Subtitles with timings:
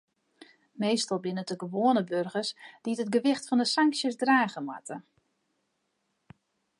[0.83, 2.49] Meastal binne it de gewoane boargers
[2.83, 4.95] dy't it gewicht fan de sanksjes drage moatte.